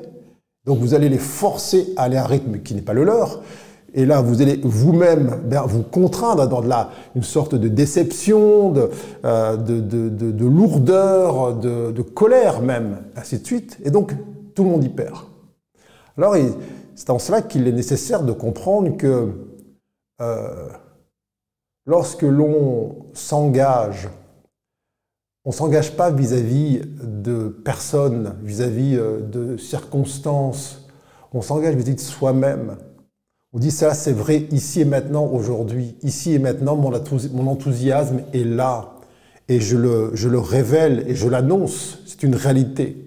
[0.64, 3.42] Donc vous allez les forcer à aller à un rythme qui n'est pas le leur.
[3.94, 8.70] Et là, vous allez vous-même ben, vous contraindre dans de la, une sorte de déception,
[8.70, 8.88] de,
[9.24, 13.78] euh, de, de, de lourdeur, de, colère même, ainsi de suite.
[13.84, 14.14] Et donc,
[14.54, 15.18] tout le monde y perd.
[16.16, 16.36] Alors,
[16.94, 19.28] c'est en cela qu'il est nécessaire de comprendre que
[20.22, 20.68] euh,
[21.86, 24.08] lorsque l'on s'engage,
[25.44, 30.88] on ne s'engage pas vis-à-vis de personnes, vis-à-vis euh, de circonstances,
[31.32, 32.76] on s'engage vis-à-vis de soi-même.
[33.52, 35.96] On dit ça, c'est vrai ici et maintenant, aujourd'hui.
[36.02, 38.94] Ici et maintenant, mon enthousiasme est là.
[39.48, 41.98] Et je le, je le révèle et je l'annonce.
[42.06, 43.04] C'est une réalité.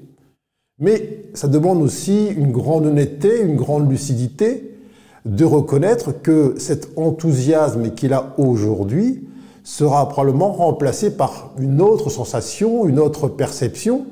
[0.77, 4.77] Mais ça demande aussi une grande honnêteté, une grande lucidité
[5.25, 9.27] de reconnaître que cet enthousiasme qu'il a aujourd'hui
[9.65, 14.05] sera probablement remplacé par une autre sensation, une autre perception,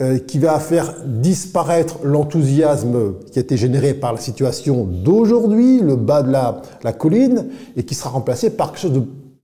[0.00, 5.96] euh, qui va faire disparaître l'enthousiasme qui a été généré par la situation d'aujourd'hui, le
[5.96, 9.02] bas de la, colline, et qui sera remplacé par quelque chose de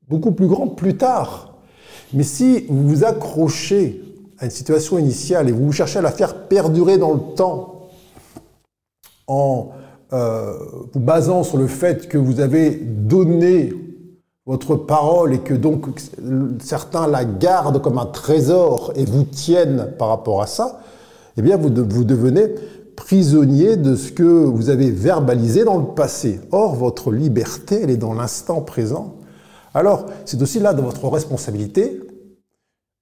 [0.09, 1.55] beaucoup plus grand plus tard.
[2.13, 4.01] Mais si vous vous accrochez
[4.39, 7.89] à une situation initiale et vous cherchez à la faire perdurer dans le temps,
[9.27, 9.71] en
[10.13, 10.53] euh,
[10.93, 13.73] vous basant sur le fait que vous avez donné
[14.47, 15.87] votre parole et que donc
[16.61, 20.81] certains la gardent comme un trésor et vous tiennent par rapport à ça,
[21.37, 22.55] eh bien vous, vous devenez
[22.97, 26.41] prisonnier de ce que vous avez verbalisé dans le passé.
[26.51, 29.17] Or, votre liberté, elle est dans l'instant présent.
[29.75, 32.01] Alors, c'est aussi là de votre responsabilité,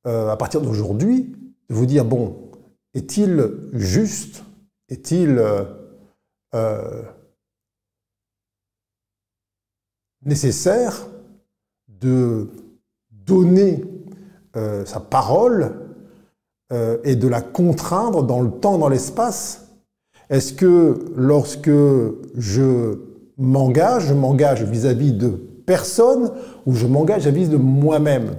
[0.06, 1.36] euh, à partir d'aujourd'hui,
[1.68, 2.50] de vous dire, bon,
[2.94, 4.44] est-il juste?
[4.88, 5.64] Est-il euh,
[6.54, 7.02] euh,
[10.24, 11.06] nécessaire?
[12.00, 12.48] De
[13.26, 13.84] donner
[14.56, 15.72] euh, sa parole
[16.72, 19.68] euh, et de la contraindre dans le temps, dans l'espace
[20.28, 21.70] Est-ce que lorsque
[22.36, 22.98] je
[23.38, 25.28] m'engage, je m'engage vis-à-vis de
[25.66, 26.32] personne
[26.66, 28.30] ou je m'engage vis-à-vis de moi-même?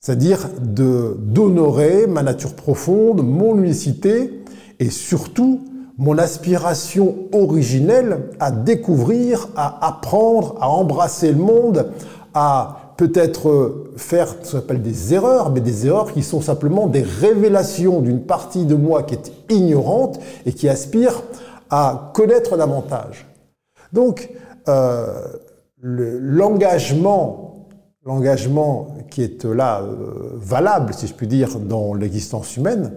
[0.00, 4.42] C'est-à-dire d'honorer ma nature profonde, mon unicité
[4.78, 5.60] et surtout
[5.98, 11.92] mon aspiration originelle à découvrir, à apprendre, à embrasser le monde,
[12.34, 17.02] à peut-être faire ce qu'on appelle des erreurs, mais des erreurs qui sont simplement des
[17.02, 21.22] révélations d'une partie de moi qui est ignorante et qui aspire
[21.70, 23.26] à connaître davantage.
[23.92, 24.30] Donc,
[24.68, 25.22] euh,
[25.82, 27.66] l'engagement,
[28.04, 32.92] l'engagement qui est là euh, valable, si je puis dire, dans l'existence humaine,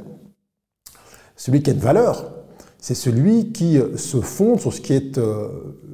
[1.35, 2.31] celui qui a de valeur,
[2.77, 5.47] c'est celui qui se fonde sur ce qui est euh,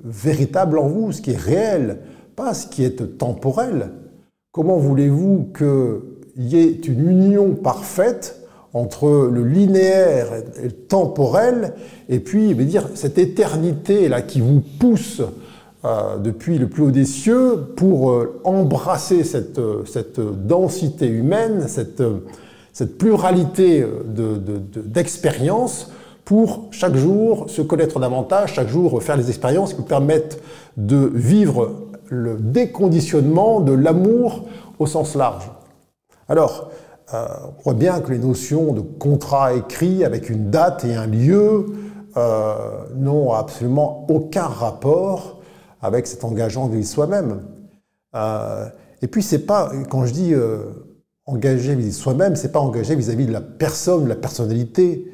[0.03, 1.99] véritable en vous, ce qui est réel,
[2.39, 3.91] pas ce qui est temporel.
[4.53, 8.39] Comment voulez-vous qu'il y ait une union parfaite
[8.73, 10.27] entre le linéaire
[10.63, 11.73] et le temporel,
[12.07, 15.21] et puis veut dire, cette éternité-là qui vous pousse
[15.83, 22.03] euh, depuis le plus haut des cieux pour euh, embrasser cette, cette, densité humaine, cette,
[22.71, 23.85] cette pluralité
[24.85, 29.87] d'expériences, de, pour chaque jour se connaître davantage, chaque jour faire des expériences qui vous
[29.87, 30.41] permettent
[30.77, 34.45] de vivre le déconditionnement de l'amour
[34.79, 35.51] au sens large.
[36.27, 36.71] Alors,
[37.13, 37.25] euh,
[37.57, 41.65] on voit bien que les notions de contrat écrit avec une date et un lieu
[42.17, 42.53] euh,
[42.95, 45.41] n'ont absolument aucun rapport
[45.81, 47.41] avec cet engagement de soi-même.
[48.15, 48.67] Euh,
[49.01, 50.33] et puis, c'est pas, quand je dis
[51.25, 55.09] engagé vis-à-vis de soi-même, c'est pas engagé vis-à-vis de la personne, de la personnalité.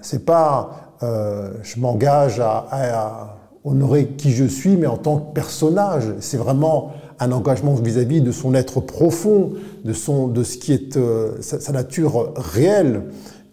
[0.00, 3.37] C'est pas je m'engage à,
[3.68, 6.04] honorer qui je suis, mais en tant que personnage.
[6.20, 9.52] C'est vraiment un engagement vis-à-vis de son être profond,
[9.84, 13.04] de, son, de ce qui est euh, sa, nature réelle,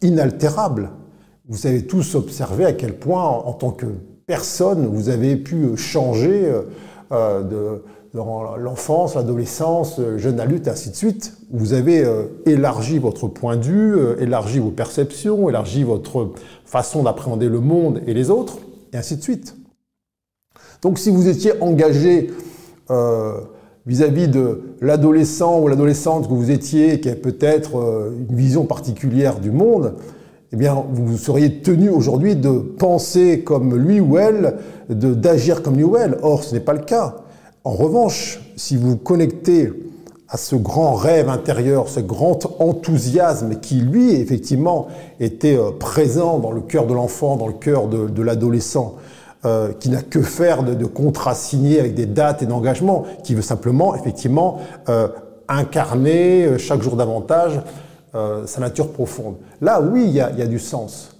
[0.01, 0.91] inaltérable.
[1.47, 3.87] Vous avez tous observé à quel point, en, tant que
[4.27, 6.51] personne, vous avez pu changer
[7.11, 7.81] euh, de,
[8.15, 11.33] dans l'enfance, l'adolescence, jeune adulte, ainsi de suite.
[11.51, 16.31] Vous avez euh, élargi votre point de vue, euh, élargi vos perceptions, élargi votre
[16.65, 18.57] façon d'appréhender le monde et les autres,
[18.93, 19.55] et ainsi de suite.
[20.81, 22.31] Donc si vous étiez engagé
[22.91, 23.39] euh,
[23.85, 29.39] vis-à-vis de l'adolescent ou l'adolescente que vous étiez, qui a peut-être euh, une vision particulière
[29.39, 29.93] du monde,
[30.53, 34.55] eh bien, vous seriez tenu aujourd'hui de penser comme lui ou elle,
[34.89, 36.17] d'agir comme lui ou elle.
[36.21, 37.15] Or, ce n'est pas le cas.
[37.63, 39.73] En revanche, si vous vous connectez
[40.29, 44.87] à ce grand rêve intérieur, ce grand enthousiasme qui, lui, effectivement,
[45.19, 48.95] était euh, présent dans le cœur de l'enfant, dans le cœur de, de l'adolescent,
[49.45, 53.43] euh, qui n'a que faire de, contrats signés avec des dates et d'engagements, qui veut
[53.43, 55.07] simplement, effectivement, euh,
[55.47, 57.61] incarner euh, chaque jour davantage
[58.45, 59.35] sa nature profonde.
[59.59, 61.17] Là, oui, il y a, du sens.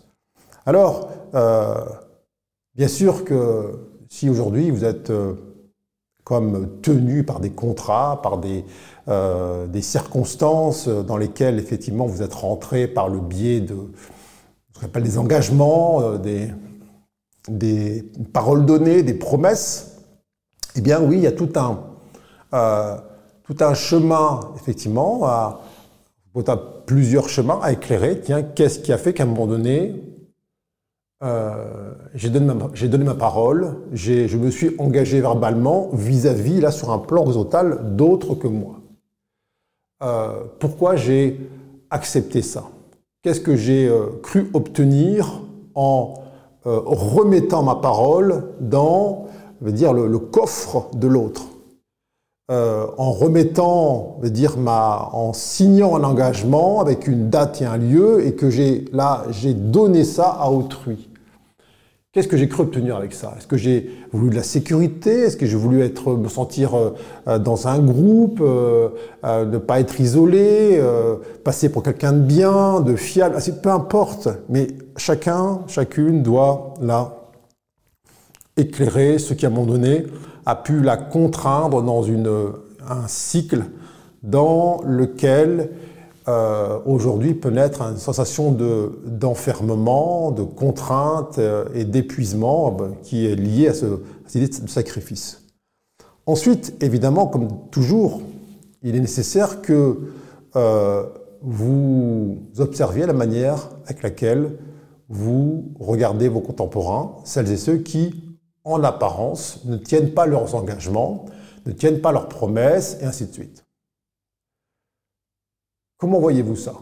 [0.65, 1.09] Alors,
[2.73, 5.11] bien sûr que si aujourd'hui vous êtes
[6.23, 8.63] comme tenu par des contrats, par des,
[9.81, 13.75] circonstances dans lesquelles effectivement vous êtes rentré par le biais de
[14.71, 16.49] ce qu'on appelle des engagements, des,
[17.47, 18.03] des
[18.33, 20.01] paroles données, des promesses,
[20.75, 21.79] eh bien oui, il y a tout un,
[22.53, 22.97] euh,
[23.43, 25.61] tout un chemin, effectivement, à,
[26.47, 28.19] à plusieurs chemins à éclairer.
[28.19, 29.95] Tiens, qu'est-ce qui a fait qu'à un moment donné,
[31.23, 36.99] euh, j'ai donné, ma parole, je me suis engagé verbalement vis-à-vis, -vis, là, sur un
[36.99, 38.81] plan horizontal, d'autres que moi.
[40.03, 41.39] Euh, pourquoi j'ai
[41.89, 42.65] accepté ça?
[43.21, 43.89] Qu'est-ce que j'ai
[44.21, 45.41] cru obtenir
[45.73, 46.24] en
[46.67, 49.27] euh, remettant ma parole dans
[49.61, 51.43] dire, le, coffre de l'autre.
[52.51, 58.25] Euh, en remettant, dire ma, en signant un engagement avec une date et un lieu,
[58.25, 61.09] et que j'ai là j'ai donné ça à autrui.
[62.11, 63.33] Qu'est-ce que j'ai cru obtenir avec ça?
[63.37, 65.21] Est-ce que j'ai voulu de la sécurité?
[65.21, 70.81] Est-ce que j'ai voulu être, me sentir euh, dans un groupe, ne pas être isolé,
[71.43, 73.37] passer pour quelqu'un de bien, de fiable?
[73.61, 74.67] Peu importe, mais
[74.97, 77.31] chacun, chacune doit là
[78.57, 80.05] éclairer ce qui, à un moment donné,
[80.45, 82.51] a pu la contraindre dans une,
[82.87, 83.65] un cycle
[84.23, 85.71] dans lequel
[86.27, 93.27] euh, aujourd'hui peut naître une sensation de, d'enfermement, de contrainte euh, et d'épuisement ben, qui
[93.27, 95.43] est liée à, ce, à cette idée de sacrifice.
[96.25, 98.21] Ensuite, évidemment, comme toujours,
[98.81, 99.99] il est nécessaire que
[100.55, 101.03] euh,
[101.41, 104.57] vous observiez la manière avec laquelle
[105.09, 111.25] vous regardez vos contemporains, celles et ceux qui, en apparence, ne tiennent pas leurs engagements,
[111.65, 113.65] ne tiennent pas leurs promesses, et ainsi de suite.
[115.97, 116.73] Comment voyez-vous ça?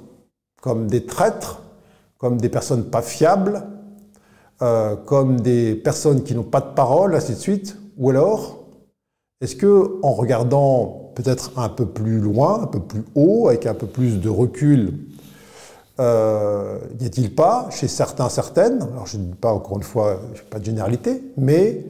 [0.61, 1.61] Comme des traîtres
[2.17, 3.63] Comme des personnes pas fiables
[4.61, 7.77] euh, Comme des personnes qui n'ont pas de parole, ainsi de suite?
[7.97, 8.63] Ou alors,
[9.41, 13.73] est-ce que en regardant peut-être un peu plus loin, un peu plus haut, avec un
[13.73, 14.93] peu plus de recul,
[15.99, 20.19] euh, n'y a-t-il pas, chez certains, certaines, alors je ne dis pas encore une fois,
[20.33, 21.85] je pas de généralité, mais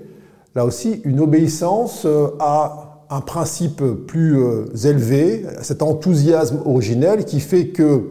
[0.55, 7.39] là aussi une obéissance euh, à un principe plus euh, élevé, cet enthousiasme originel qui
[7.39, 8.09] fait que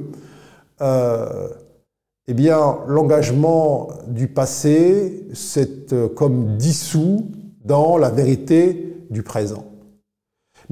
[2.29, 7.31] eh bien, l'engagement du passé s'est comme dissous
[7.65, 9.72] dans la vérité du présent.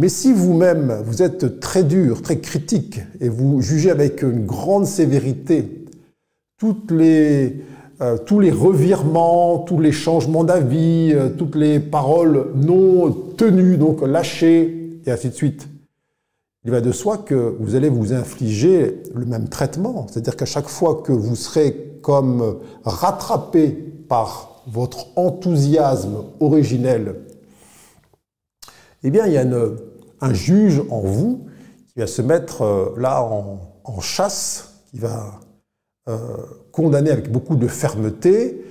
[0.01, 4.87] Mais si vous-même, vous êtes très dur, très critique, et vous jugez avec une grande
[4.87, 5.85] sévérité
[6.89, 7.57] les,
[8.01, 14.01] euh, tous les revirements, tous les changements d'avis, euh, toutes les paroles non tenues, donc
[14.01, 15.69] lâchées, et ainsi de suite.
[16.65, 20.69] Il va de soi que vous allez vous infliger le même traitement, c'est-à-dire qu'à chaque
[20.69, 23.69] fois que vous serez comme rattrapé
[24.09, 27.17] par votre enthousiasme originel,
[29.03, 29.77] eh bien, il y a une,
[30.21, 31.47] un juge en vous
[31.89, 35.41] qui va se mettre euh, là en, chasse, qui va
[36.73, 38.65] condamner avec beaucoup de fermeté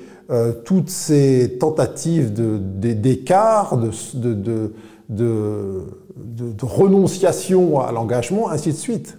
[0.63, 3.91] toutes ces tentatives d'écart, de,
[4.33, 4.73] de,
[5.09, 9.17] de, renonciation à l'engagement, ainsi de suite.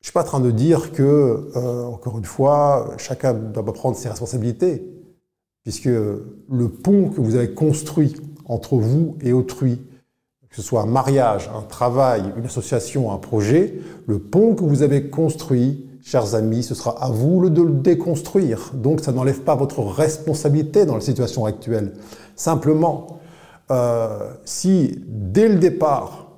[0.00, 3.64] Je ne suis pas en train de dire que, euh, encore une fois, chacun doit
[3.72, 4.88] prendre ses responsabilités,
[5.64, 8.14] puisque le pont que vous avez construit
[8.46, 9.80] entre vous et autrui,
[10.50, 13.74] que ce soit un mariage, un travail, une association, un projet,
[14.06, 18.72] le pont que vous avez construit, chers amis, ce sera à vous de le déconstruire.
[18.74, 21.92] Donc ça n'enlève pas votre responsabilité dans la situation actuelle.
[22.34, 23.18] Simplement,
[23.70, 26.28] euh, si dès le départ,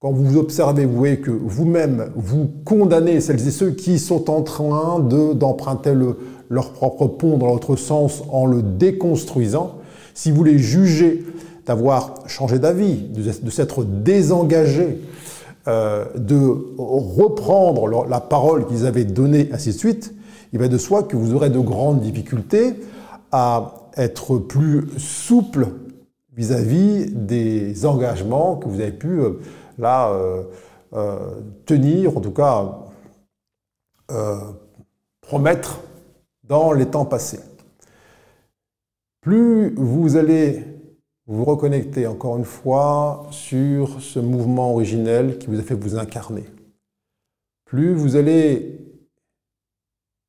[0.00, 4.28] quand vous vous observez, vous voyez que vous-même, vous condamnez celles et ceux qui sont
[4.28, 5.94] en train d'emprunter
[6.50, 9.78] leur propre pont dans l'autre sens en le déconstruisant,
[10.14, 11.24] si vous les jugez
[11.66, 15.00] d'avoir changé d'avis, de, s'être désengagés,
[15.66, 16.38] euh, de
[16.78, 20.14] reprendre la parole qu'ils avaient donnée, ainsi de suite,
[20.52, 22.74] il va de soi que vous aurez de grandes difficultés
[23.32, 25.66] à être plus souple
[26.36, 29.40] vis-à-vis des engagements que vous avez pu euh,
[29.78, 31.18] là euh,
[31.66, 32.78] tenir, en tout cas
[35.20, 35.80] promettre
[36.44, 37.40] dans les temps passés.
[39.20, 40.75] Plus vous allez
[41.26, 46.44] vous reconnecter encore une fois sur ce mouvement originel qui vous a fait vous incarner,
[47.64, 48.80] plus vous allez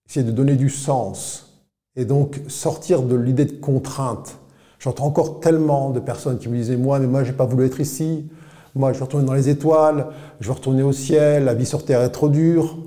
[0.07, 1.63] essayer de donner du sens
[1.95, 4.39] et donc sortir de l'idée de contrainte
[4.79, 7.79] J'entends encore tellement de personnes qui me disaient Moi, mais moi, j'ai pas voulu être
[7.79, 8.29] ici.
[8.75, 10.07] Moi, je vais retourner dans les étoiles.
[10.39, 11.45] Je vais retourner au ciel.
[11.45, 12.77] La vie sur Terre est trop dure.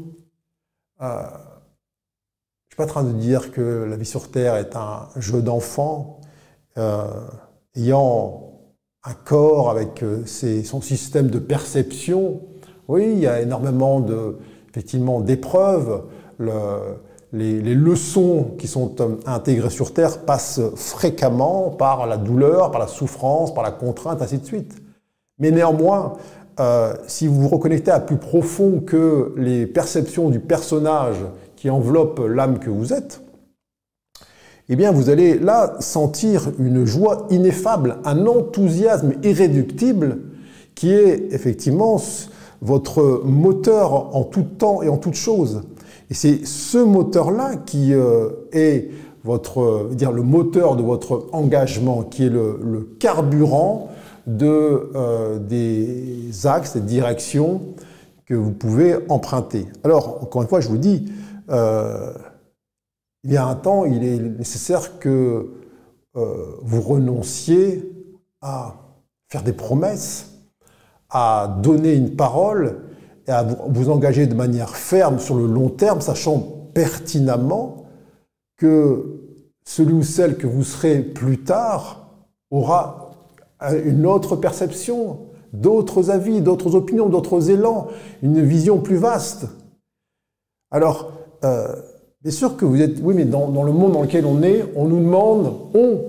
[1.03, 1.23] Euh,
[2.69, 5.43] je suis pas en train de dire que la vie sur Terre est un jeu
[5.43, 6.21] d'enfant.
[6.79, 7.07] Euh,
[7.77, 8.53] ayant
[9.05, 12.41] un corps avec euh, son système de perception,
[12.89, 14.05] oui, il y a énormément
[14.71, 16.03] effectivement d'épreuves.
[16.39, 16.53] Le,
[17.33, 22.89] les, leçons qui sont euh, intégrées sur Terre passent fréquemment par la douleur, par la
[22.89, 24.75] souffrance, par la contrainte, ainsi de suite.
[25.39, 26.15] Mais néanmoins,
[26.59, 31.17] euh, si vous vous reconnectez à plus profond que les perceptions du personnage
[31.57, 33.23] qui enveloppe l'âme que vous êtes,
[34.73, 40.19] eh bien vous allez là sentir une joie ineffable, un enthousiasme irréductible
[40.77, 42.01] qui est effectivement
[42.63, 45.63] votre moteur en tout temps et en toute chose.
[46.09, 48.91] Et c'est ce moteur-là qui euh, est
[49.25, 53.91] votre, euh, dire, le moteur de votre engagement, qui est le, carburant
[54.27, 57.61] de, euh, des axes, des directions
[58.25, 59.67] que vous pouvez emprunter.
[59.83, 61.11] Alors, encore une fois, je vous dis,
[63.25, 65.51] il y a un temps, il est nécessaire que
[66.15, 67.93] vous renonciez
[68.41, 68.75] à
[69.29, 70.31] faire des promesses,
[71.11, 72.83] à donner une parole
[73.27, 76.39] et à vous engager de manière ferme sur le long terme, sachant
[76.75, 77.87] pertinemment
[78.57, 79.21] que
[79.65, 82.09] celui ou celle que vous serez plus tard
[82.51, 83.11] aura
[83.85, 85.21] une autre perception,
[85.53, 87.89] d'autres avis, d'autres opinions, d'autres élans,
[88.23, 89.47] une vision plus vaste.
[90.71, 91.13] Alors,
[91.45, 91.75] euh,
[92.23, 94.87] bien sûr que vous êtes, oui, mais dans, le monde dans lequel on est, on
[94.87, 96.01] nous demande, on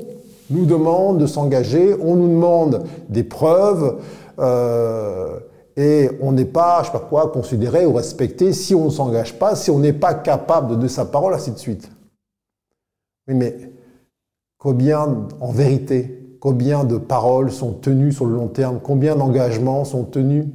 [0.50, 4.02] nous demande de s'engager, on nous demande des preuves.
[4.40, 5.40] Euh,
[5.78, 9.40] et on n'est pas, je sais pas quoi, considéré ou respecté si on ne s'engage
[9.40, 11.90] pas, si on n'est pas capable de sa parole, ainsi de suite.
[13.28, 13.72] Oui, mais
[14.58, 18.80] combien, en vérité, combien de paroles sont tenues sur le long terme?
[18.84, 20.46] Combien d'engagements sont tenus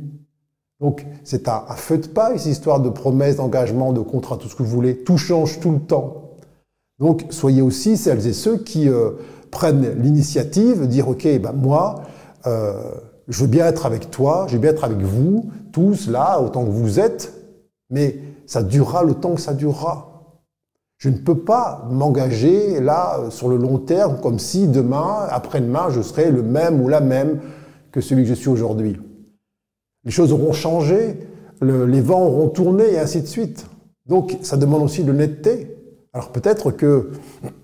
[0.81, 4.55] Donc, c'est un, feu de paille, cette histoire de promesses, d'engagement, de contrat, tout ce
[4.55, 4.99] que vous voulez.
[4.99, 6.33] Tout change tout le temps.
[6.99, 9.13] Donc, soyez aussi celles et ceux qui euh,
[9.51, 12.03] prennent l'initiative dire, OK, ben moi,
[12.47, 12.91] euh,
[13.29, 16.65] je veux bien être avec toi, je veux bien être avec vous, tous là, autant
[16.65, 17.33] que vous êtes,
[17.91, 20.17] mais ça durera le temps que ça durera.
[20.99, 26.01] Je ne peux pas m'engager là sur le long terme comme si demain, après-demain, je
[26.01, 27.41] serais le même ou la même
[27.93, 28.99] que celui que je suis aujourd'hui.
[30.07, 31.19] Les choses auront changé,
[31.61, 33.67] les vents auront tourné et ainsi de suite.
[34.09, 35.77] Donc ça demande aussi de l'honnêteté.
[36.13, 37.11] Alors peut-être que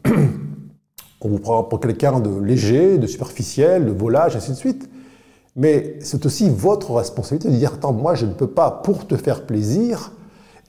[1.21, 4.91] on vous prend pour quelqu'un de léger, de superficiel, de volage, ainsi de suite.
[5.55, 9.17] Mais c'est aussi votre responsabilité de dire, attends, moi je ne peux pas, pour te
[9.17, 10.13] faire plaisir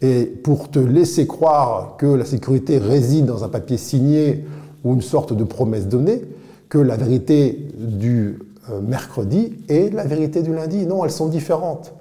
[0.02, 4.46] et pour te laisser croire que la sécurité réside dans un papier signé
[4.84, 6.22] ou une sorte de promesse donnée,
[6.70, 8.38] que la vérité du
[8.82, 10.86] mercredi est la vérité du lundi.
[10.86, 11.94] Non, elles sont différentes.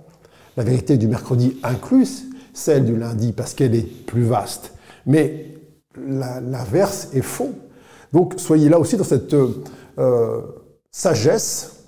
[0.56, 4.72] La vérité du mercredi inclus celle du lundi parce qu'elle est plus vaste.
[5.06, 5.46] Mais
[5.96, 7.52] l'inverse est faux.
[8.12, 10.42] Donc soyez là aussi dans cette euh,
[10.90, 11.84] sagesse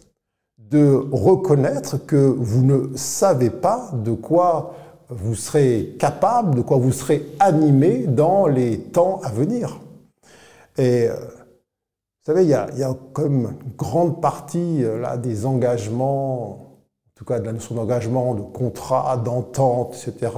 [0.59, 4.75] de reconnaître que vous ne savez pas de quoi
[5.11, 9.81] vous serez capable, de quoi vous serez animé dans les temps à venir.
[10.79, 11.15] Et euh,
[12.27, 17.27] vous savez, il y a, comme une grande partie euh, là, des engagements, en tout
[17.27, 20.33] cas de la notion d'engagement, de contrat, d'entente, etc.,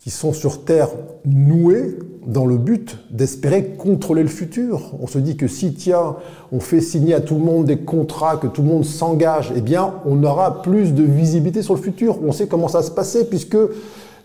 [0.00, 0.90] qui sont sur Terre
[1.24, 4.92] noués dans le but d'espérer contrôler le futur.
[5.00, 6.16] On se dit que si, tiens,
[6.52, 9.62] on fait signer à tout le monde des contrats, que tout le monde s'engage, eh
[9.62, 12.18] bien, on aura plus de visibilité sur le futur.
[12.22, 13.56] On sait comment ça se passer puisque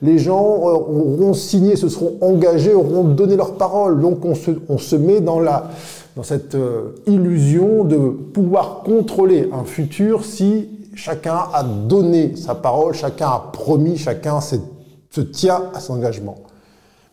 [0.02, 4.02] les gens euh, auront signé, se seront engagés, auront donné leur parole.
[4.02, 5.70] Donc on se met dans, la,
[6.18, 12.96] dans cette euh, illusion de pouvoir contrôler un futur si chacun a donné sa parole,
[12.96, 16.40] chacun a promis, chacun se tient à son engagement.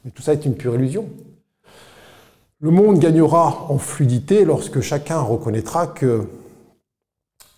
[0.04, 1.04] Mais tout ça est une pure illusion.
[2.60, 6.22] Le monde gagnera en fluidité lorsque chacun reconnaîtra que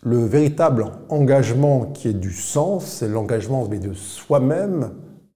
[0.02, 4.90] le véritable engagement qui est du sens, c'est l'engagement de soi-même,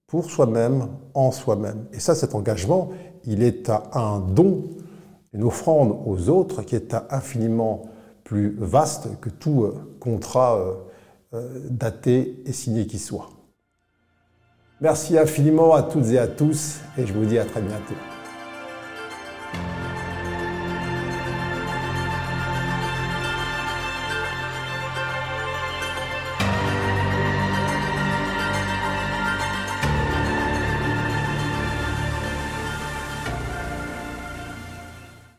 [0.07, 1.85] pour soi-même, en soi-même.
[1.93, 2.89] Et ça, cet engagement,
[3.23, 4.65] il est un don,
[5.33, 7.83] une offrande aux autres qui est infiniment
[8.23, 10.73] plus vaste que tout euh, contrat euh,
[11.33, 13.29] euh, daté et signé qui soit.
[14.79, 18.20] Merci infiniment à toutes et à tous et je vous dis à très bientôt.